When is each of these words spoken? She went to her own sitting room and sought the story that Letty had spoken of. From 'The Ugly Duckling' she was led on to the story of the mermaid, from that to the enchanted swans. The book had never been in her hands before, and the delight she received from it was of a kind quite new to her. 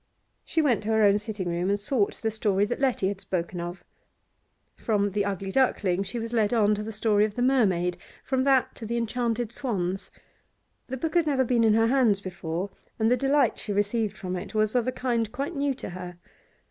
She 0.43 0.63
went 0.63 0.81
to 0.81 0.89
her 0.89 1.03
own 1.03 1.19
sitting 1.19 1.47
room 1.47 1.69
and 1.69 1.79
sought 1.79 2.15
the 2.23 2.31
story 2.31 2.65
that 2.65 2.79
Letty 2.79 3.07
had 3.09 3.21
spoken 3.21 3.59
of. 3.61 3.83
From 4.75 5.11
'The 5.11 5.23
Ugly 5.23 5.51
Duckling' 5.51 6.01
she 6.01 6.17
was 6.17 6.33
led 6.33 6.55
on 6.55 6.73
to 6.73 6.81
the 6.81 6.91
story 6.91 7.23
of 7.23 7.35
the 7.35 7.43
mermaid, 7.43 7.97
from 8.23 8.43
that 8.43 8.73
to 8.77 8.87
the 8.87 8.97
enchanted 8.97 9.51
swans. 9.51 10.09
The 10.87 10.97
book 10.97 11.13
had 11.13 11.27
never 11.27 11.43
been 11.43 11.63
in 11.63 11.75
her 11.75 11.85
hands 11.85 12.19
before, 12.19 12.71
and 12.97 13.11
the 13.11 13.15
delight 13.15 13.59
she 13.59 13.73
received 13.73 14.17
from 14.17 14.35
it 14.35 14.55
was 14.55 14.73
of 14.75 14.87
a 14.87 14.91
kind 14.91 15.31
quite 15.31 15.55
new 15.55 15.75
to 15.75 15.91
her. 15.91 16.17